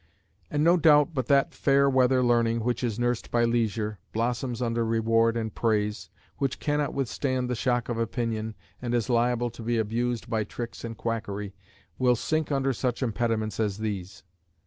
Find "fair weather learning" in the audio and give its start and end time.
1.53-2.61